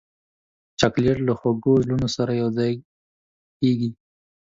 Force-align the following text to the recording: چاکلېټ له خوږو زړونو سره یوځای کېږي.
چاکلېټ 0.79 1.17
له 1.27 1.33
خوږو 1.39 1.73
زړونو 1.83 2.07
سره 2.15 2.31
یوځای 2.41 2.71
کېږي. 3.59 3.89